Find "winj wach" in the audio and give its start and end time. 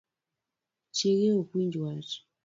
1.55-2.11